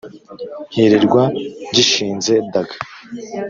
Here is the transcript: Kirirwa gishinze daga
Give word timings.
Kirirwa 0.71 1.23
gishinze 1.73 2.33
daga 2.53 2.75